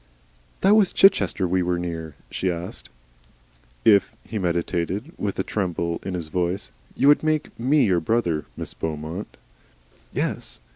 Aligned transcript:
"That 0.61 0.75
was 0.75 0.93
Chichester 0.93 1.47
we 1.47 1.61
were 1.61 1.77
near?" 1.77 2.15
she 2.31 2.49
asked. 2.51 2.89
"If," 3.85 4.15
he 4.23 4.39
meditated, 4.39 5.11
with 5.15 5.37
a 5.37 5.43
tremble 5.43 5.99
in 6.01 6.15
his 6.15 6.29
voice, 6.29 6.71
"you 6.95 7.07
would 7.07 7.21
make 7.21 7.51
ME 7.59 7.85
your 7.85 7.99
brother, 7.99 8.45
MISS 8.57 8.73
BEAUMONT." 8.73 9.37
"Yes?" 10.11 10.59